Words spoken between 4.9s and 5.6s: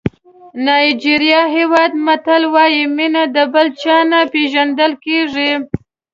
کېږي.